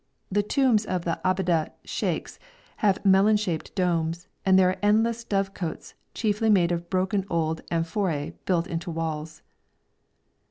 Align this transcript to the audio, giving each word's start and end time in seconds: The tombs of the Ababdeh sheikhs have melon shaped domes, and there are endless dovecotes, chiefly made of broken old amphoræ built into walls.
The 0.31 0.41
tombs 0.41 0.83
of 0.83 1.05
the 1.05 1.19
Ababdeh 1.23 1.73
sheikhs 1.85 2.39
have 2.77 3.05
melon 3.05 3.37
shaped 3.37 3.75
domes, 3.75 4.27
and 4.43 4.57
there 4.57 4.69
are 4.71 4.79
endless 4.81 5.23
dovecotes, 5.23 5.93
chiefly 6.15 6.49
made 6.49 6.71
of 6.71 6.89
broken 6.89 7.23
old 7.29 7.61
amphoræ 7.69 8.33
built 8.45 8.65
into 8.65 8.89
walls. 8.89 9.43